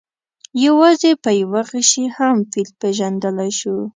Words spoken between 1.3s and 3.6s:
یوه غشي هم فیل پېژندلی